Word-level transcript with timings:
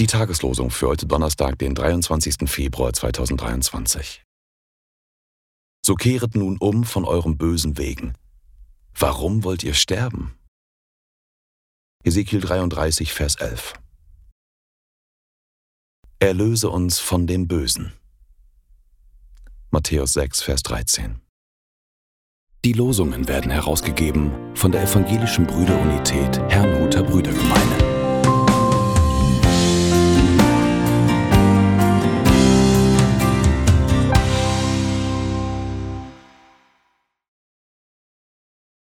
Die 0.00 0.06
Tageslosung 0.06 0.70
für 0.70 0.88
heute 0.88 1.04
Donnerstag, 1.04 1.58
den 1.58 1.74
23. 1.74 2.48
Februar 2.48 2.94
2023. 2.94 4.24
So 5.84 5.94
kehret 5.94 6.34
nun 6.34 6.56
um 6.56 6.84
von 6.84 7.04
eurem 7.04 7.36
bösen 7.36 7.76
Wegen. 7.76 8.14
Warum 8.98 9.44
wollt 9.44 9.62
ihr 9.62 9.74
sterben? 9.74 10.34
Ezekiel 12.02 12.40
33, 12.40 13.12
Vers 13.12 13.34
11. 13.34 13.74
Erlöse 16.18 16.70
uns 16.70 16.98
von 16.98 17.26
dem 17.26 17.46
Bösen. 17.46 17.92
Matthäus 19.70 20.14
6, 20.14 20.40
Vers 20.40 20.62
13. 20.62 21.20
Die 22.64 22.72
Losungen 22.72 23.28
werden 23.28 23.50
herausgegeben 23.50 24.32
von 24.56 24.72
der 24.72 24.82
Evangelischen 24.84 25.46
Brüderunität 25.46 26.38
Herrnhuter 26.48 27.02
Brüdergemeine. 27.02 27.89